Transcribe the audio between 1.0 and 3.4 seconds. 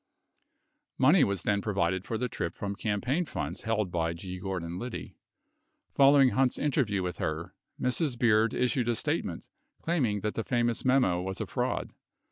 Money was then provided for the trip from campaign